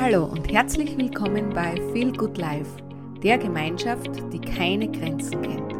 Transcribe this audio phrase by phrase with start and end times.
[0.00, 2.70] Hallo und herzlich willkommen bei Feel Good Life,
[3.22, 5.74] der Gemeinschaft, die keine Grenzen kennt.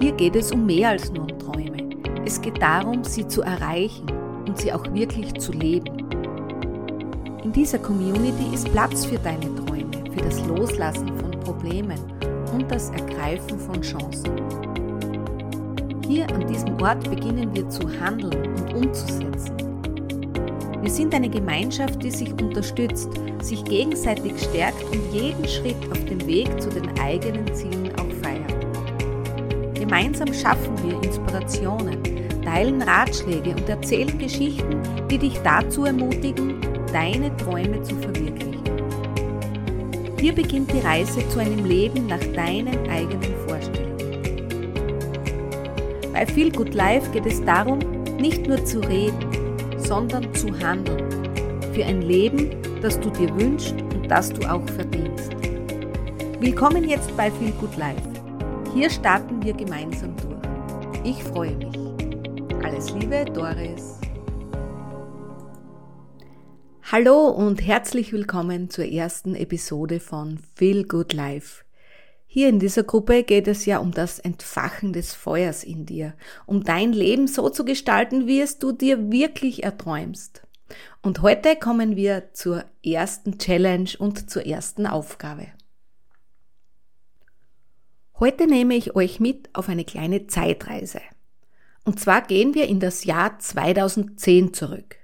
[0.00, 1.76] Hier geht es um mehr als nur um Träume.
[2.24, 4.10] Es geht darum, sie zu erreichen
[4.48, 5.96] und sie auch wirklich zu leben.
[7.44, 12.00] In dieser Community ist Platz für deine Träume, für das Loslassen von Problemen
[12.52, 14.32] und das Ergreifen von Chancen.
[16.04, 19.75] Hier an diesem Ort beginnen wir zu handeln und umzusetzen.
[20.86, 23.10] Wir sind eine Gemeinschaft, die sich unterstützt,
[23.42, 29.74] sich gegenseitig stärkt und jeden Schritt auf dem Weg zu den eigenen Zielen auch feiert.
[29.74, 32.00] Gemeinsam schaffen wir Inspirationen,
[32.44, 34.80] teilen Ratschläge und erzählen Geschichten,
[35.10, 36.60] die dich dazu ermutigen,
[36.92, 38.62] deine Träume zu verwirklichen.
[40.20, 43.96] Hier beginnt die Reise zu einem Leben nach deinen eigenen Vorstellungen.
[46.12, 47.80] Bei Feel Good Life geht es darum,
[48.20, 49.25] nicht nur zu reden,
[49.86, 51.08] sondern zu handeln.
[51.72, 52.50] Für ein Leben,
[52.82, 55.32] das du dir wünschst und das du auch verdienst.
[56.40, 58.02] Willkommen jetzt bei Feel Good Life.
[58.74, 61.00] Hier starten wir gemeinsam durch.
[61.04, 61.76] Ich freue mich.
[62.64, 64.00] Alles Liebe, Doris.
[66.90, 71.65] Hallo und herzlich willkommen zur ersten Episode von Feel Good Life.
[72.26, 76.64] Hier in dieser Gruppe geht es ja um das Entfachen des Feuers in dir, um
[76.64, 80.42] dein Leben so zu gestalten, wie es du dir wirklich erträumst.
[81.02, 85.46] Und heute kommen wir zur ersten Challenge und zur ersten Aufgabe.
[88.18, 91.00] Heute nehme ich euch mit auf eine kleine Zeitreise.
[91.84, 94.96] Und zwar gehen wir in das Jahr 2010 zurück.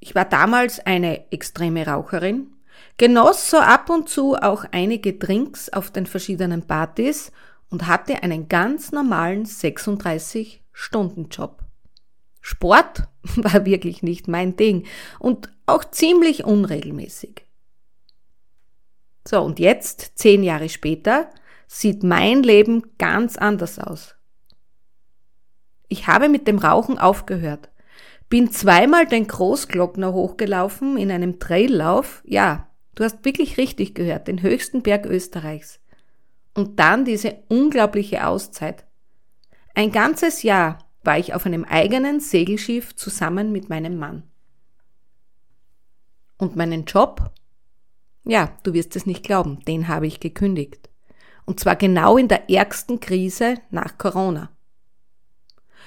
[0.00, 2.53] Ich war damals eine extreme Raucherin,
[2.96, 7.32] genoss so ab und zu auch einige Drinks auf den verschiedenen Partys
[7.70, 11.62] und hatte einen ganz normalen 36-Stunden-Job.
[12.40, 14.86] Sport war wirklich nicht mein Ding
[15.18, 17.44] und auch ziemlich unregelmäßig.
[19.26, 21.30] So, und jetzt, zehn Jahre später,
[21.66, 24.16] sieht mein Leben ganz anders aus.
[25.88, 27.70] Ich habe mit dem Rauchen aufgehört,
[28.28, 34.42] bin zweimal den Großglockner hochgelaufen in einem Traillauf, ja, Du hast wirklich richtig gehört, den
[34.42, 35.80] höchsten Berg Österreichs.
[36.54, 38.84] Und dann diese unglaubliche Auszeit.
[39.74, 44.22] Ein ganzes Jahr war ich auf einem eigenen Segelschiff zusammen mit meinem Mann.
[46.38, 47.32] Und meinen Job?
[48.24, 50.88] Ja, du wirst es nicht glauben, den habe ich gekündigt.
[51.44, 54.50] Und zwar genau in der ärgsten Krise nach Corona.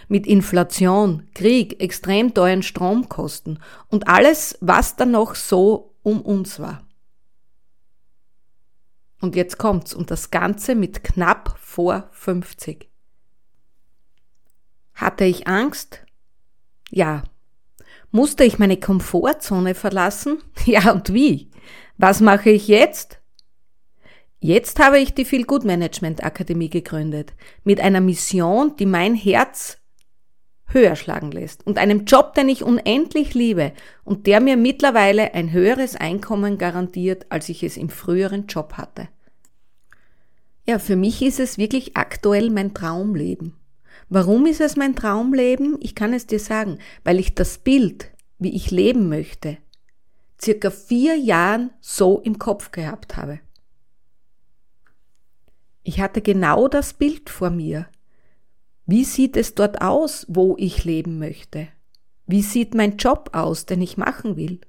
[0.07, 3.59] Mit Inflation, Krieg, extrem teuren Stromkosten
[3.90, 6.86] und alles, was dann noch so um uns war.
[9.19, 9.94] Und jetzt kommt's.
[9.94, 12.89] Und das Ganze mit knapp vor 50.
[14.94, 16.05] Hatte ich Angst?
[16.89, 17.23] Ja.
[18.11, 20.41] Musste ich meine Komfortzone verlassen?
[20.66, 21.50] Ja, und wie?
[21.97, 23.19] Was mache ich jetzt?
[24.39, 27.34] Jetzt habe ich die Feel Good Management Akademie gegründet.
[27.63, 29.79] Mit einer Mission, die mein Herz
[30.67, 33.72] höher schlagen lässt und einem Job, den ich unendlich liebe
[34.03, 39.07] und der mir mittlerweile ein höheres Einkommen garantiert, als ich es im früheren Job hatte.
[40.66, 43.53] Ja, für mich ist es wirklich aktuell mein Traumleben.
[44.09, 45.78] Warum ist es mein Traumleben?
[45.79, 49.57] Ich kann es dir sagen, weil ich das Bild, wie ich leben möchte,
[50.41, 53.39] circa vier Jahren so im Kopf gehabt habe.
[55.84, 57.88] Ich hatte genau das Bild vor mir,
[58.87, 61.67] wie sieht es dort aus, wo ich leben möchte?
[62.25, 64.61] Wie sieht mein Job aus, den ich machen will?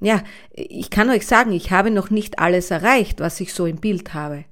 [0.00, 3.76] Ja, ich kann euch sagen, ich habe noch nicht alles erreicht, was ich so im
[3.76, 4.44] Bild habe.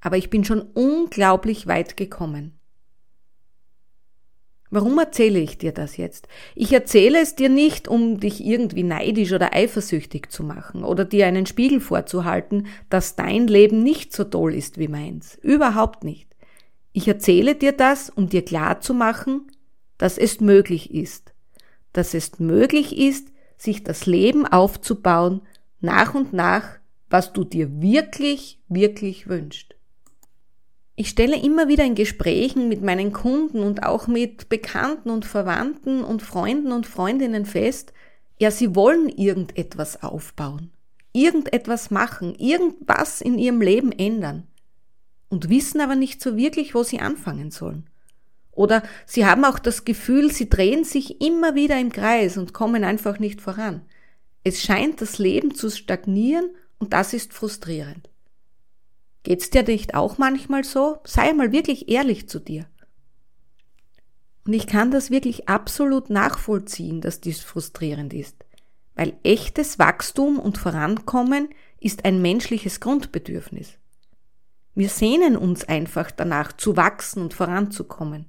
[0.00, 2.58] Aber ich bin schon unglaublich weit gekommen.
[4.70, 6.28] Warum erzähle ich dir das jetzt?
[6.54, 11.26] Ich erzähle es dir nicht, um dich irgendwie neidisch oder eifersüchtig zu machen oder dir
[11.26, 15.38] einen Spiegel vorzuhalten, dass dein Leben nicht so toll ist wie meins.
[15.42, 16.31] Überhaupt nicht.
[16.92, 19.50] Ich erzähle dir das, um dir klar zu machen,
[19.98, 21.32] dass es möglich ist.
[21.92, 25.42] Dass es möglich ist, sich das Leben aufzubauen,
[25.80, 26.78] nach und nach,
[27.08, 29.74] was du dir wirklich, wirklich wünschst.
[30.94, 36.04] Ich stelle immer wieder in Gesprächen mit meinen Kunden und auch mit Bekannten und Verwandten
[36.04, 37.92] und Freunden und Freundinnen fest,
[38.38, 40.70] ja, sie wollen irgendetwas aufbauen,
[41.12, 44.46] irgendetwas machen, irgendwas in ihrem Leben ändern
[45.32, 47.88] und wissen aber nicht so wirklich, wo sie anfangen sollen.
[48.50, 52.84] Oder sie haben auch das Gefühl, sie drehen sich immer wieder im Kreis und kommen
[52.84, 53.80] einfach nicht voran.
[54.44, 58.10] Es scheint das Leben zu stagnieren und das ist frustrierend.
[59.22, 60.98] Geht's dir nicht auch manchmal so?
[61.04, 62.66] Sei mal wirklich ehrlich zu dir.
[64.44, 68.36] Und ich kann das wirklich absolut nachvollziehen, dass dies frustrierend ist.
[68.94, 71.48] weil echtes Wachstum und Vorankommen
[71.80, 73.78] ist ein menschliches Grundbedürfnis.
[74.74, 78.26] Wir sehnen uns einfach danach zu wachsen und voranzukommen.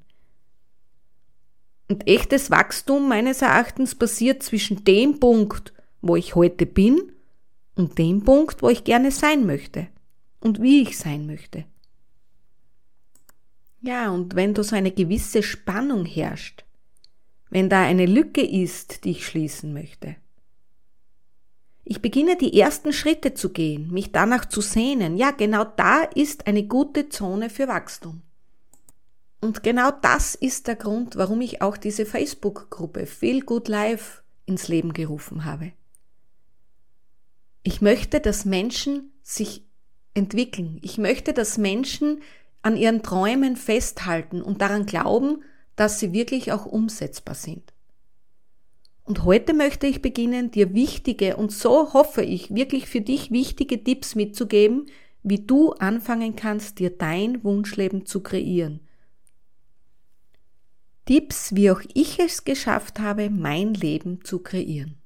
[1.90, 7.14] Und echtes Wachstum meines Erachtens passiert zwischen dem Punkt, wo ich heute bin,
[7.76, 9.88] und dem Punkt, wo ich gerne sein möchte
[10.40, 11.66] und wie ich sein möchte.
[13.82, 16.66] Ja, und wenn da so eine gewisse Spannung herrscht,
[17.50, 20.16] wenn da eine Lücke ist, die ich schließen möchte.
[21.86, 25.18] Ich beginne die ersten Schritte zu gehen, mich danach zu sehnen.
[25.18, 28.22] Ja, genau da ist eine gute Zone für Wachstum.
[29.42, 34.70] Und genau das ist der Grund, warum ich auch diese Facebook-Gruppe Feel Good Life ins
[34.70, 35.74] Leben gerufen habe.
[37.64, 39.66] Ich möchte, dass Menschen sich
[40.14, 40.80] entwickeln.
[40.82, 42.22] Ich möchte, dass Menschen
[42.62, 45.44] an ihren Träumen festhalten und daran glauben,
[45.76, 47.73] dass sie wirklich auch umsetzbar sind.
[49.06, 53.84] Und heute möchte ich beginnen, dir wichtige und so hoffe ich wirklich für dich wichtige
[53.84, 54.86] Tipps mitzugeben,
[55.24, 58.80] wie du anfangen kannst, dir dein Wunschleben zu kreieren.
[61.06, 64.98] Tipps, wie auch ich es geschafft habe, mein Leben zu kreieren.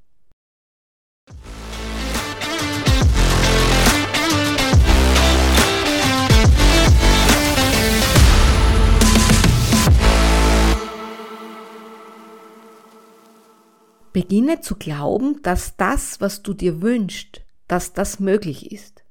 [14.17, 19.03] Beginne zu glauben, dass das, was du dir wünschst, dass das möglich ist.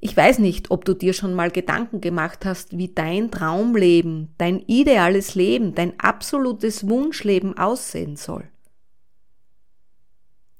[0.00, 4.60] Ich weiß nicht, ob du dir schon mal Gedanken gemacht hast, wie dein Traumleben, dein
[4.60, 8.48] ideales Leben, dein absolutes Wunschleben aussehen soll.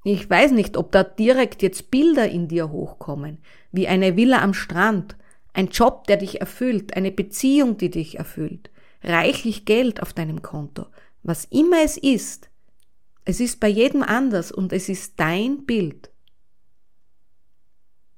[0.05, 3.39] Ich weiß nicht, ob da direkt jetzt Bilder in dir hochkommen,
[3.73, 5.17] wie eine Villa am Strand,
[5.55, 8.69] ein Job, der dich erfüllt, eine Beziehung, die dich erfüllt,
[9.03, 10.85] reichlich Geld auf deinem Konto,
[11.23, 12.51] was immer es ist,
[13.29, 16.11] es ist bei jedem anders und es ist dein Bild.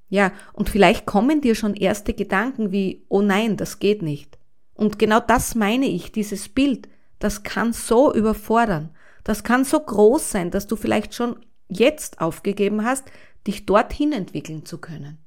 [0.08, 4.38] Ja, und vielleicht kommen dir schon erste Gedanken wie, oh nein, das geht nicht.
[4.72, 8.90] Und genau das meine ich, dieses Bild, das kann so überfordern,
[9.24, 13.10] das kann so groß sein, dass du vielleicht schon jetzt aufgegeben hast,
[13.48, 15.18] dich dorthin entwickeln zu können.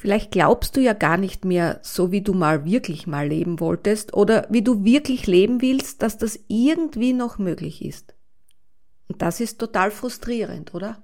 [0.00, 4.14] Vielleicht glaubst du ja gar nicht mehr, so wie du mal wirklich mal leben wolltest
[4.14, 8.14] oder wie du wirklich leben willst, dass das irgendwie noch möglich ist.
[9.08, 11.02] Und das ist total frustrierend, oder?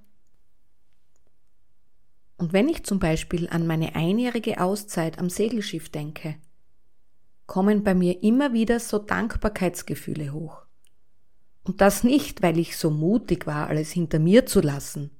[2.39, 6.37] Und wenn ich zum Beispiel an meine einjährige Auszeit am Segelschiff denke,
[7.45, 10.63] kommen bei mir immer wieder so Dankbarkeitsgefühle hoch.
[11.65, 15.11] Und das nicht, weil ich so mutig war, alles hinter mir zu lassen,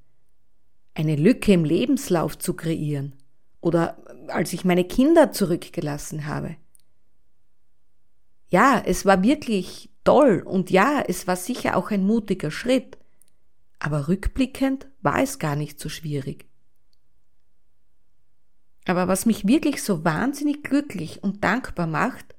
[0.95, 3.13] eine Lücke im Lebenslauf zu kreieren
[3.61, 3.97] oder
[4.29, 6.57] als ich meine Kinder zurückgelassen habe.
[8.49, 12.97] Ja, es war wirklich toll und ja, es war sicher auch ein mutiger Schritt,
[13.79, 16.47] aber rückblickend war es gar nicht so schwierig.
[18.87, 22.37] Aber was mich wirklich so wahnsinnig glücklich und dankbar macht,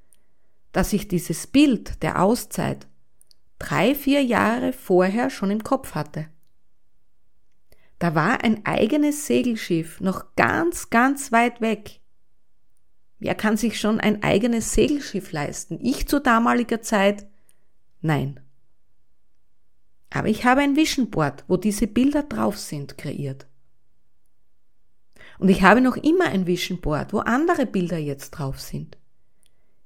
[0.72, 2.88] dass ich dieses Bild der Auszeit
[3.60, 6.28] drei, vier Jahre vorher schon im Kopf hatte.
[8.00, 12.00] Da war ein eigenes Segelschiff noch ganz, ganz weit weg.
[13.20, 15.80] Wer kann sich schon ein eigenes Segelschiff leisten?
[15.82, 17.26] Ich zu damaliger Zeit?
[18.02, 18.40] Nein.
[20.12, 23.48] Aber ich habe ein Vision Board, wo diese Bilder drauf sind, kreiert.
[25.40, 28.98] Und ich habe noch immer ein Vision Board, wo andere Bilder jetzt drauf sind.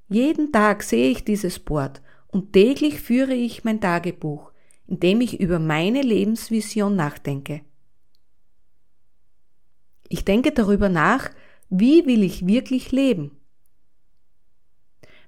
[0.10, 4.52] Jeden Tag sehe ich dieses Board und täglich führe ich mein Tagebuch,
[4.88, 7.62] in dem ich über meine Lebensvision nachdenke.
[10.12, 11.30] Ich denke darüber nach,
[11.70, 13.32] wie will ich wirklich leben?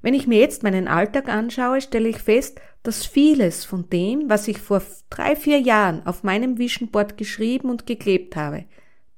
[0.02, 4.50] Wenn ich mir jetzt meinen Alltag anschaue, stelle ich fest, dass vieles von dem, was
[4.50, 8.66] ich vor drei, vier Jahren auf meinem Vision Board geschrieben und geklebt habe,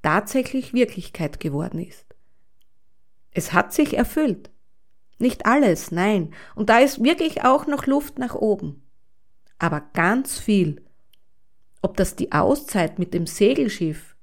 [0.02, 2.06] tatsächlich Wirklichkeit geworden ist.
[3.32, 4.50] Es hat sich erfüllt.
[5.18, 6.32] Nicht alles, nein.
[6.54, 8.86] Und da ist wirklich auch noch Luft nach oben.
[9.58, 10.84] Aber ganz viel.
[11.82, 14.15] Ob das die Auszeit mit dem Segelschiff,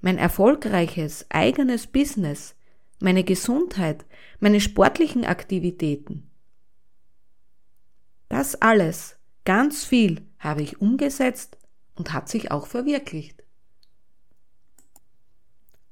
[0.00, 2.54] mein erfolgreiches eigenes Business,
[3.00, 4.04] meine Gesundheit,
[4.40, 6.30] meine sportlichen Aktivitäten.
[8.28, 11.58] Das alles, ganz viel, habe ich umgesetzt
[11.94, 13.42] und hat sich auch verwirklicht.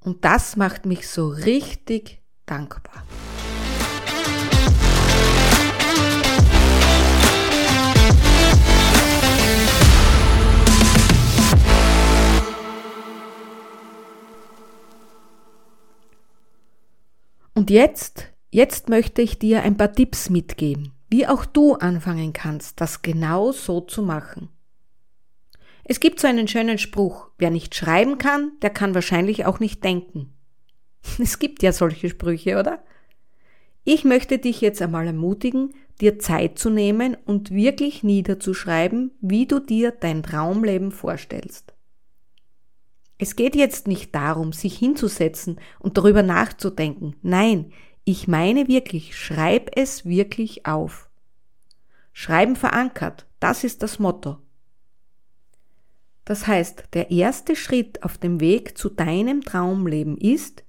[0.01, 3.05] Und das macht mich so richtig dankbar.
[17.57, 22.83] Und jetzt, jetzt möchte ich dir ein paar Tipps mitgeben, wie auch du anfangen kannst,
[22.83, 24.51] das genau so zu machen.
[25.85, 29.83] Es gibt so einen schönen Spruch, wer nicht schreiben kann, der kann wahrscheinlich auch nicht
[29.83, 30.35] denken.
[31.19, 32.85] Es gibt ja solche Sprüche, oder?
[33.85, 35.73] Ich möchte dich jetzt einmal ermutigen,
[36.03, 41.73] dir Zeit zu nehmen und wirklich niederzuschreiben, wie du dir dein Traumleben vorstellst.
[43.19, 47.17] Es geht jetzt nicht darum, sich hinzusetzen und darüber nachzudenken.
[47.23, 47.73] Nein,
[48.05, 51.09] ich meine wirklich, schreib es wirklich auf.
[52.13, 54.39] Schreiben verankert, das ist das Motto.
[56.25, 60.65] Das heißt, der erste Schritt auf dem Weg zu deinem Traumleben ist,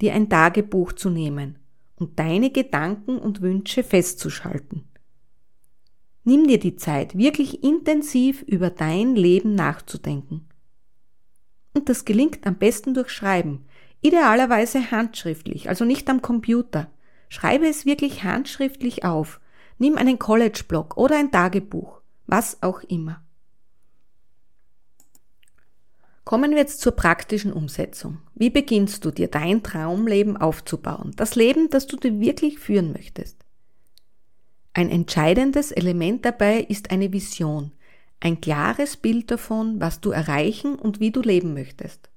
[0.00, 1.58] dir ein Tagebuch zu nehmen
[1.96, 4.84] und deine Gedanken und Wünsche festzuschalten.
[6.24, 10.48] Nimm dir die Zeit, wirklich intensiv über dein Leben nachzudenken.
[11.74, 13.66] Und das gelingt am besten durch Schreiben,
[14.00, 16.90] idealerweise handschriftlich, also nicht am Computer.
[17.28, 19.40] Schreibe es wirklich handschriftlich auf.
[19.78, 23.24] Nimm einen College-Blog oder ein Tagebuch, was auch immer.
[26.24, 28.18] Kommen wir jetzt zur praktischen Umsetzung.
[28.34, 31.12] Wie beginnst du dir dein Traumleben aufzubauen?
[31.16, 33.44] Das Leben, das du dir wirklich führen möchtest.
[34.72, 37.72] Ein entscheidendes Element dabei ist eine Vision,
[38.20, 42.08] ein klares Bild davon, was du erreichen und wie du leben möchtest.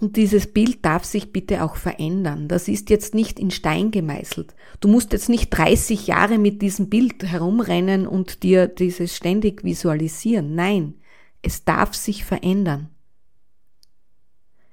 [0.00, 2.48] Und dieses Bild darf sich bitte auch verändern.
[2.48, 4.54] Das ist jetzt nicht in Stein gemeißelt.
[4.80, 10.56] Du musst jetzt nicht 30 Jahre mit diesem Bild herumrennen und dir dieses ständig visualisieren.
[10.56, 10.94] Nein,
[11.40, 12.88] es darf sich verändern.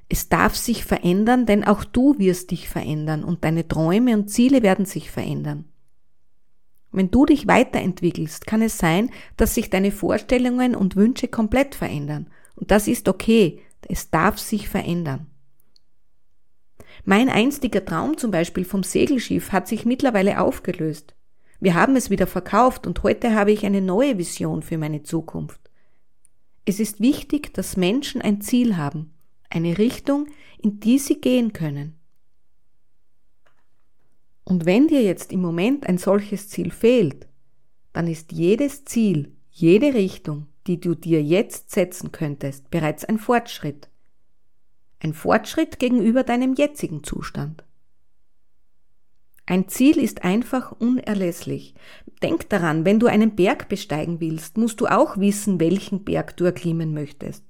[0.08, 4.64] Es darf sich verändern, denn auch du wirst dich verändern und deine Träume und Ziele
[4.64, 5.66] werden sich verändern.
[6.92, 12.28] Wenn du dich weiterentwickelst, kann es sein, dass sich deine Vorstellungen und Wünsche komplett verändern.
[12.56, 13.62] Und das ist okay.
[13.88, 15.28] Es darf sich verändern.
[17.06, 21.16] Mein einstiger Traum zum Beispiel vom Segelschiff hat sich mittlerweile aufgelöst.
[21.60, 25.60] Wir haben es wieder verkauft und heute habe ich eine neue Vision für meine Zukunft.
[26.66, 29.14] Es ist wichtig, dass Menschen ein Ziel haben,
[29.50, 30.28] eine Richtung,
[30.62, 31.99] in die sie gehen können.
[34.50, 37.28] Und wenn dir jetzt im Moment ein solches Ziel fehlt,
[37.94, 43.90] dann ist jedes Ziel, jede Richtung, die du dir jetzt setzen könntest, bereits ein Fortschritt.
[45.02, 47.64] Ein Fortschritt gegenüber deinem jetzigen Zustand.
[49.46, 51.76] Ein Ziel ist einfach unerlässlich.
[52.24, 56.46] Denk daran, wenn du einen Berg besteigen willst, musst du auch wissen, welchen Berg du
[56.46, 57.44] erklimmen möchtest.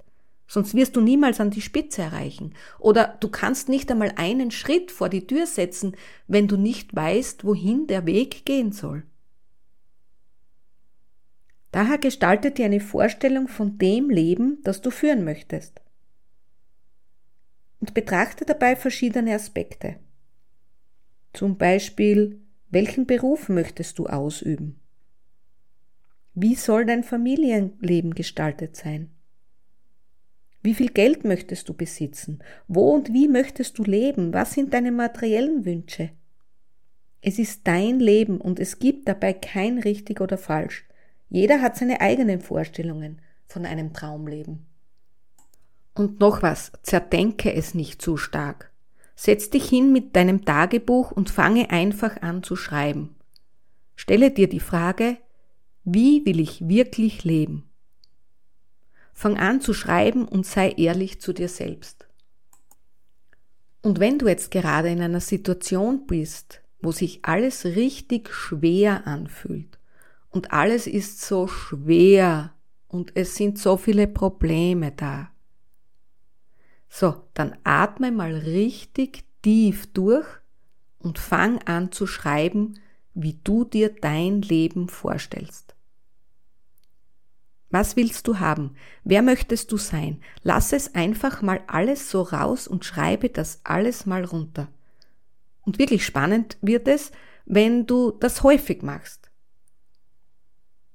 [0.50, 2.54] Sonst wirst du niemals an die Spitze erreichen.
[2.80, 7.44] Oder du kannst nicht einmal einen Schritt vor die Tür setzen, wenn du nicht weißt,
[7.44, 9.04] wohin der Weg gehen soll.
[11.70, 15.80] Daher gestaltet dir eine Vorstellung von dem Leben, das du führen möchtest.
[17.78, 20.00] Und betrachte dabei verschiedene Aspekte.
[21.32, 24.80] Zum Beispiel, welchen Beruf möchtest du ausüben?
[26.34, 29.14] Wie soll dein Familienleben gestaltet sein?
[30.62, 32.40] Wie viel Geld möchtest du besitzen?
[32.68, 34.34] Wo und wie möchtest du leben?
[34.34, 36.10] Was sind deine materiellen Wünsche?
[37.22, 40.86] Es ist dein Leben und es gibt dabei kein richtig oder falsch.
[41.28, 44.66] Jeder hat seine eigenen Vorstellungen von einem Traumleben.
[45.94, 48.70] Und noch was, zerdenke es nicht zu stark.
[49.16, 53.16] Setz dich hin mit deinem Tagebuch und fange einfach an zu schreiben.
[53.96, 55.18] Stelle dir die Frage,
[55.84, 57.69] wie will ich wirklich leben?
[59.20, 62.08] Fang an zu schreiben und sei ehrlich zu dir selbst.
[63.82, 69.78] Und wenn du jetzt gerade in einer Situation bist, wo sich alles richtig schwer anfühlt
[70.30, 72.54] und alles ist so schwer
[72.88, 75.30] und es sind so viele Probleme da,
[76.88, 80.26] so, dann atme mal richtig tief durch
[80.98, 82.80] und fang an zu schreiben,
[83.12, 85.74] wie du dir dein Leben vorstellst.
[87.70, 88.74] Was willst du haben?
[89.04, 90.20] Wer möchtest du sein?
[90.42, 94.68] Lass es einfach mal alles so raus und schreibe das alles mal runter.
[95.62, 97.12] Und wirklich spannend wird es,
[97.44, 99.30] wenn du das häufig machst.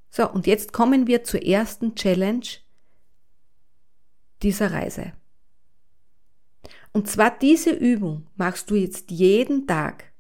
[0.09, 2.45] So, und jetzt kommen wir zur ersten Challenge
[4.41, 5.13] dieser Reise.
[6.93, 10.13] Und zwar diese Übung machst du jetzt jeden Tag.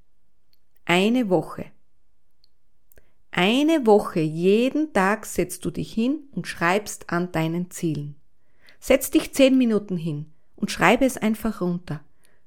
[0.83, 1.71] Eine Woche.
[3.37, 8.15] Eine Woche, jeden Tag setzt du dich hin und schreibst an deinen Zielen.
[8.79, 11.99] Setz dich zehn Minuten hin und schreibe es einfach runter.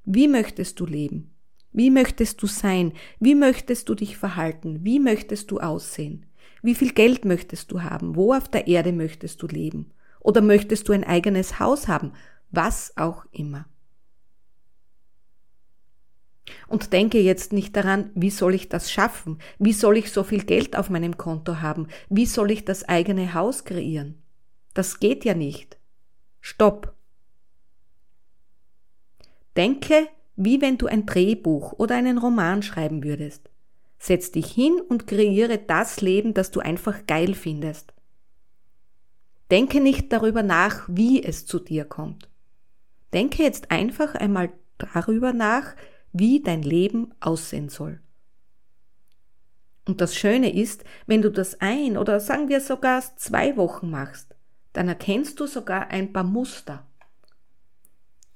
[0.07, 1.35] Wie möchtest du leben?
[1.73, 2.95] Wie möchtest du sein?
[3.21, 4.79] Wie möchtest du dich verhalten?
[4.83, 6.25] Wie möchtest du aussehen?
[6.63, 8.17] Wie viel Geld möchtest du haben?
[8.17, 9.91] Wo auf der Erde möchtest du leben?
[10.21, 12.13] Oder möchtest du ein eigenes Haus haben?
[12.51, 13.67] Was auch immer.
[16.67, 19.39] Und denke jetzt nicht daran, wie soll ich das schaffen?
[19.59, 21.89] Wie soll ich so viel Geld auf meinem Konto haben?
[22.09, 24.23] Wie soll ich das eigene Haus kreieren?
[24.75, 25.79] Das geht ja nicht.
[26.41, 26.95] Stopp.
[29.57, 33.51] Denke, wie wenn du ein Drehbuch oder einen Roman schreiben würdest.
[33.99, 37.93] Setz dich hin und kreiere das Leben, das du einfach geil findest.
[39.51, 42.29] Denke nicht darüber nach, wie es zu dir kommt.
[43.13, 45.75] Denke jetzt einfach einmal darüber nach,
[46.13, 48.01] wie dein Leben aussehen soll.
[49.87, 54.35] Und das Schöne ist, wenn du das ein oder sagen wir sogar zwei Wochen machst,
[54.75, 56.87] dann erkennst du sogar ein paar Muster.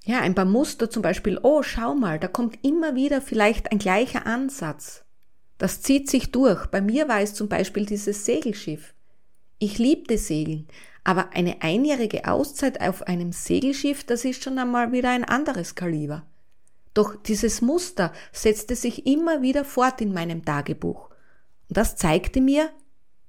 [0.04, 3.78] Ja, ein paar Muster zum Beispiel, oh, schau mal, da kommt immer wieder vielleicht ein
[3.78, 5.04] gleicher Ansatz.
[5.58, 6.66] Das zieht sich durch.
[6.66, 8.94] Bei mir war es zum Beispiel dieses Segelschiff.
[9.58, 10.66] Ich liebte Segeln,
[11.04, 16.26] aber eine einjährige Auszeit auf einem Segelschiff, das ist schon einmal wieder ein anderes Kaliber.
[16.94, 21.08] Doch dieses Muster setzte sich immer wieder fort in meinem Tagebuch.
[21.68, 22.70] Und das zeigte mir,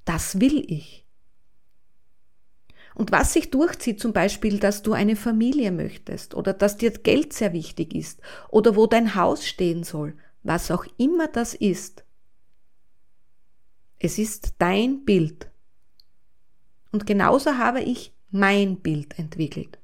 [0.06, 1.06] das will ich.
[2.96, 7.34] Und was sich durchzieht, zum Beispiel, dass du eine Familie möchtest oder dass dir Geld
[7.34, 12.04] sehr wichtig ist oder wo dein Haus stehen soll, was auch immer das ist.
[13.98, 15.50] Es ist dein Bild.
[16.92, 19.80] Und genauso habe ich mein Bild entwickelt.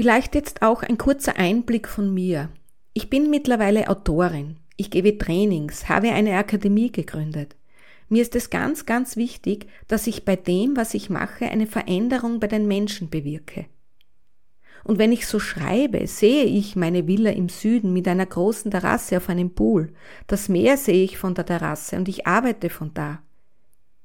[0.00, 2.48] Vielleicht jetzt auch ein kurzer Einblick von mir.
[2.94, 4.56] Ich bin mittlerweile Autorin.
[4.78, 7.54] Ich gebe Trainings, habe eine Akademie gegründet.
[8.08, 12.40] Mir ist es ganz, ganz wichtig, dass ich bei dem, was ich mache, eine Veränderung
[12.40, 13.66] bei den Menschen bewirke.
[14.84, 19.18] Und wenn ich so schreibe, sehe ich meine Villa im Süden mit einer großen Terrasse
[19.18, 19.92] auf einem Pool.
[20.26, 23.20] Das Meer sehe ich von der Terrasse und ich arbeite von da.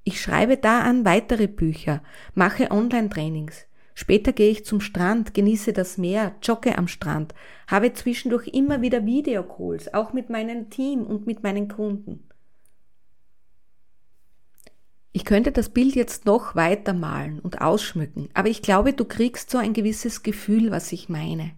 [0.04, 3.66] Ich schreibe da an weitere Bücher, mache Online-Trainings.
[3.98, 7.34] Später gehe ich zum Strand, genieße das Meer, jogge am Strand,
[7.66, 12.28] habe zwischendurch immer wieder Videocalls, auch mit meinem Team und mit meinen Kunden.
[15.14, 19.50] Ich könnte das Bild jetzt noch weiter malen und ausschmücken, aber ich glaube, du kriegst
[19.50, 21.52] so ein gewisses Gefühl, was ich meine.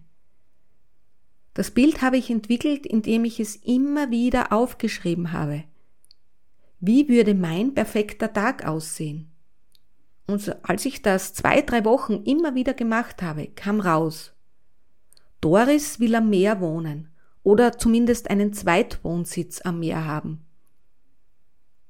[1.54, 5.64] Das Bild habe ich entwickelt, indem ich es immer wieder aufgeschrieben habe.
[6.78, 9.32] Wie würde mein perfekter Tag aussehen?
[10.28, 14.34] Und als ich das zwei, drei Wochen immer wieder gemacht habe, kam raus.
[15.40, 17.08] Doris will am Meer wohnen
[17.42, 20.44] oder zumindest einen Zweitwohnsitz am Meer haben.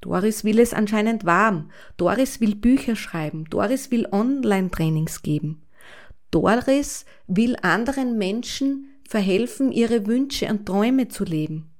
[0.00, 1.72] Doris will es anscheinend warm.
[1.96, 3.46] Doris will Bücher schreiben.
[3.50, 5.62] Doris will Online-Trainings geben.
[6.30, 11.70] Doris will anderen Menschen verhelfen, ihre Wünsche und Träume zu leben.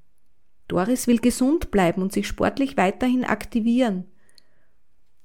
[0.66, 4.07] Doris will gesund bleiben und sich sportlich weiterhin aktivieren.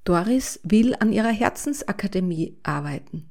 [0.03, 3.29] Doris will an ihrer Herzensakademie arbeiten.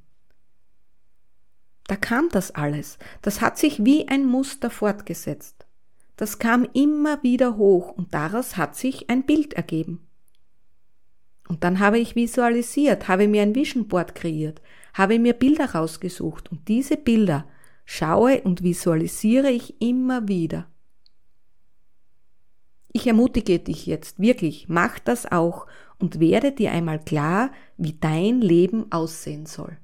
[1.86, 2.98] Da kam das alles.
[3.20, 5.66] Das hat sich wie ein Muster fortgesetzt.
[6.16, 10.06] Das kam immer wieder hoch und daraus hat sich ein Bild ergeben.
[11.48, 14.62] Und dann habe ich visualisiert, habe mir ein Vision Board kreiert,
[14.94, 17.46] habe mir Bilder rausgesucht und diese Bilder
[17.84, 20.68] schaue und visualisiere ich immer wieder.
[22.92, 25.66] Ich ermutige dich jetzt wirklich, mach das auch
[26.02, 29.78] und werde dir einmal klar, wie dein Leben aussehen soll.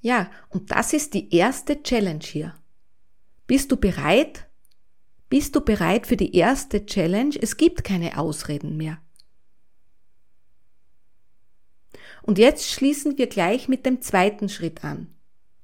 [0.00, 2.54] Ja, und das ist die erste Challenge hier.
[3.46, 4.48] Bist du bereit?
[5.28, 7.36] Bist du bereit für die erste Challenge?
[7.40, 8.98] Es gibt keine Ausreden mehr.
[12.22, 15.14] Und jetzt schließen wir gleich mit dem zweiten Schritt an.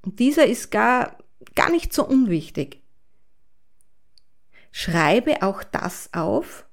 [0.03, 1.19] Und dieser ist gar,
[1.57, 2.81] gar nicht so unwichtig.
[4.71, 6.69] Schreibe auch das auf,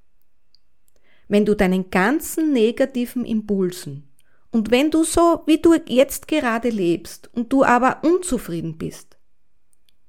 [1.30, 4.10] wenn du deinen ganzen negativen Impulsen
[4.50, 9.16] und wenn du so, wie du jetzt gerade lebst und du aber unzufrieden bist,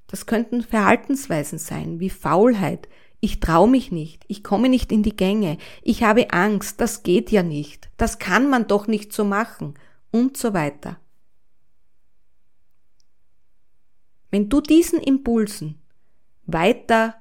[0.07, 5.15] das könnten Verhaltensweisen sein wie Faulheit, ich traue mich nicht, ich komme nicht in die
[5.15, 9.75] Gänge, ich habe Angst, das geht ja nicht, das kann man doch nicht so machen.
[10.13, 10.99] Und so weiter.
[14.29, 15.81] Wenn du diesen Impulsen
[16.45, 17.15] weiter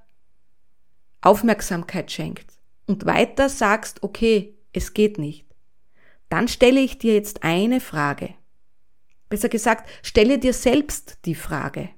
[1.20, 2.49] Aufmerksamkeit schenkt
[2.90, 5.46] und weiter sagst, okay, es geht nicht,
[6.29, 8.35] dann stelle ich dir jetzt eine Frage.
[9.29, 11.90] Besser gesagt, stelle dir selbst die Frage.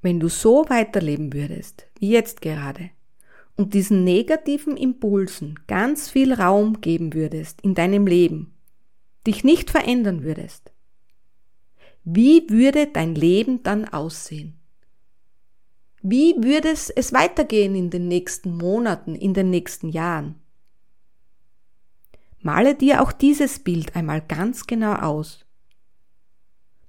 [0.00, 2.90] Wenn du so weiterleben würdest, wie jetzt gerade,
[3.56, 8.54] und diesen negativen Impulsen ganz viel Raum geben würdest in deinem Leben,
[9.26, 10.72] dich nicht verändern würdest,
[12.04, 14.60] wie würde dein Leben dann aussehen?
[16.06, 20.34] Wie würde es weitergehen in den nächsten Monaten, in den nächsten Jahren?
[22.42, 25.46] Male dir auch dieses Bild einmal ganz genau aus.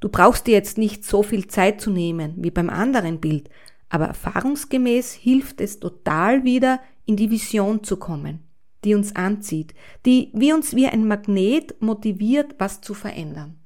[0.02, 3.50] Du brauchst dir jetzt nicht so viel Zeit zu nehmen wie beim anderen Bild,
[3.88, 8.42] aber erfahrungsgemäß hilft es total wieder in die Vision zu kommen,
[8.84, 9.74] die uns anzieht,
[10.06, 13.62] die wie uns wie ein Magnet motiviert, was zu verändern.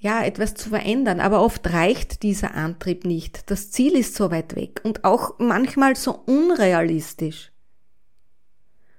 [0.00, 3.50] Ja, etwas zu verändern, aber oft reicht dieser Antrieb nicht.
[3.50, 7.50] Das Ziel ist so weit weg und auch manchmal so unrealistisch.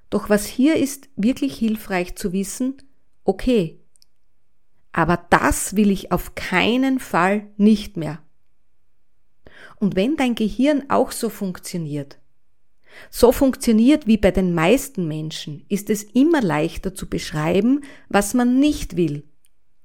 [0.10, 2.82] Doch was hier ist wirklich hilfreich zu wissen,
[3.24, 3.80] okay,
[4.92, 8.22] aber das will ich auf keinen Fall nicht mehr.
[9.78, 12.20] Und wenn dein Gehirn auch so funktioniert,
[13.10, 18.60] so funktioniert wie bei den meisten Menschen, ist es immer leichter zu beschreiben, was man
[18.60, 19.24] nicht will,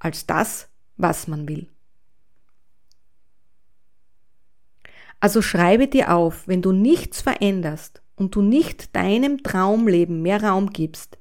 [0.00, 1.68] als das, was man will.
[5.20, 10.70] Also schreibe dir auf, wenn du nichts veränderst und du nicht deinem Traumleben mehr Raum
[10.70, 11.18] gibst,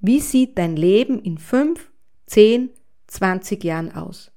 [0.00, 1.90] wie sieht dein Leben in fünf,
[2.26, 2.70] zehn
[3.08, 4.32] 20 Jahren aus.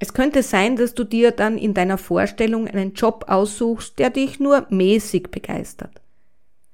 [0.00, 4.38] Es könnte sein, dass du dir dann in deiner Vorstellung einen Job aussuchst, der dich
[4.40, 6.02] nur mäßig begeistert.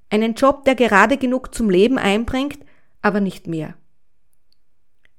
[0.09, 2.59] Einen Job, der gerade genug zum Leben einbringt,
[3.03, 3.75] aber nicht mehr.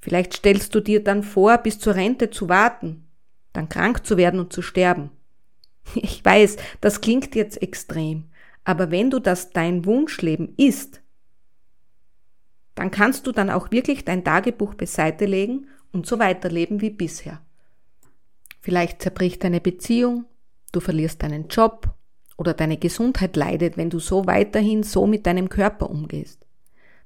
[0.01, 3.07] Vielleicht stellst du dir dann vor, bis zur Rente zu warten,
[3.53, 5.11] dann krank zu werden und zu sterben.
[5.95, 8.25] Ich weiß, das klingt jetzt extrem,
[8.63, 11.01] aber wenn du das dein Wunschleben ist,
[12.75, 17.41] dann kannst du dann auch wirklich dein Tagebuch beiseite legen und so weiterleben wie bisher.
[18.61, 20.25] Vielleicht zerbricht deine Beziehung,
[20.71, 21.93] du verlierst deinen Job
[22.37, 26.45] oder deine Gesundheit leidet, wenn du so weiterhin so mit deinem Körper umgehst.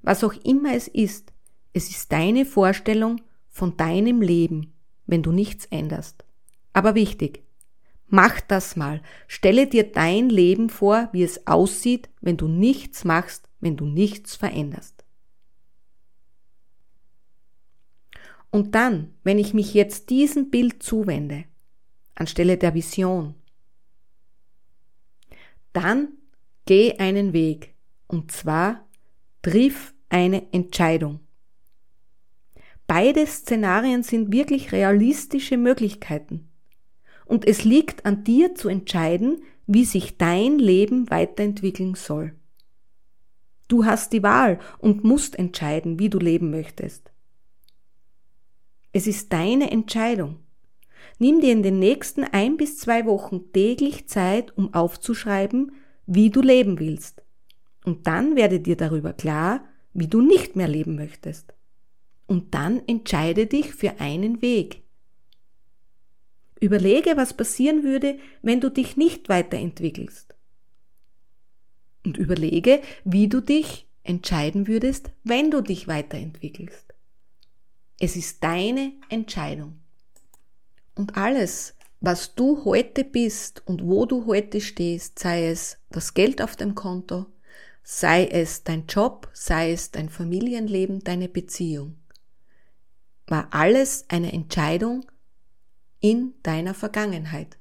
[0.01, 1.33] Was auch immer es ist,
[1.75, 4.73] es ist deine Vorstellung von deinem Leben,
[5.07, 6.23] wenn du nichts änderst.
[6.71, 7.43] Aber wichtig,
[8.07, 9.01] mach das mal.
[9.27, 14.37] Stelle dir dein Leben vor, wie es aussieht, wenn du nichts machst, wenn du nichts
[14.37, 15.03] veränderst.
[18.51, 21.43] Und dann, wenn ich mich jetzt diesem Bild zuwende,
[22.13, 23.35] anstelle der Vision,
[25.73, 26.13] dann
[26.63, 27.75] geh einen Weg.
[28.07, 28.87] Und zwar
[29.41, 31.19] triff eine Entscheidung.
[32.87, 36.49] Beide Szenarien sind wirklich realistische Möglichkeiten.
[37.25, 42.35] Und es liegt an dir zu entscheiden, wie sich dein Leben weiterentwickeln soll.
[43.67, 47.11] Du hast die Wahl und musst entscheiden, wie du leben möchtest.
[48.91, 50.37] Es ist deine Entscheidung.
[51.17, 55.71] Nimm dir in den nächsten ein bis zwei Wochen täglich Zeit, um aufzuschreiben,
[56.05, 57.23] wie du leben willst.
[57.83, 61.53] Und dann werde dir darüber klar, wie du nicht mehr leben möchtest.
[62.27, 64.83] Und dann entscheide dich für einen Weg.
[66.59, 70.33] Überlege, was passieren würde, wenn du dich nicht weiterentwickelst.
[72.05, 76.93] Und überlege, wie du dich entscheiden würdest, wenn du dich weiterentwickelst.
[77.99, 79.79] Es ist deine Entscheidung.
[80.95, 86.41] Und alles, was du heute bist und wo du heute stehst, sei es das Geld
[86.41, 87.25] auf dem Konto,
[87.83, 91.97] sei es dein Job, sei es dein Familienleben, deine Beziehung,
[93.27, 95.05] war alles eine Entscheidung
[95.99, 97.57] in deiner Vergangenheit.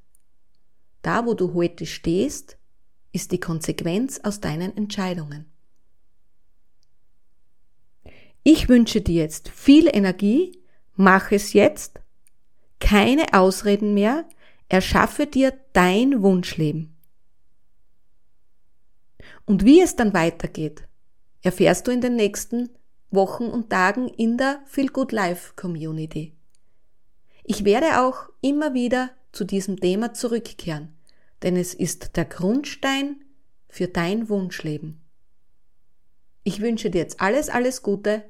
[1.02, 2.58] Da, wo du heute stehst,
[3.12, 5.46] ist die Konsequenz aus deinen Entscheidungen.
[8.42, 10.60] Ich wünsche dir jetzt viel Energie,
[10.96, 12.00] mach es jetzt,
[12.80, 14.28] keine Ausreden mehr,
[14.68, 16.94] erschaffe dir dein Wunschleben.
[19.46, 20.86] Und wie es dann weitergeht,
[21.42, 22.70] erfährst du in den nächsten
[23.10, 26.34] Wochen und Tagen in der Feel Good Life Community.
[27.44, 30.96] Ich werde auch immer wieder zu diesem Thema zurückkehren,
[31.42, 33.16] denn es ist der Grundstein
[33.68, 35.00] für dein Wunschleben.
[36.42, 38.24] Ich wünsche dir jetzt alles, alles Gute,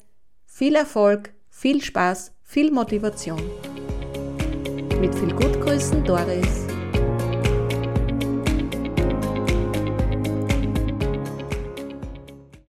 [0.46, 3.42] viel Erfolg, viel Spaß, viel Motivation.
[5.00, 6.73] Mit viel Gutgrüßen, Doris.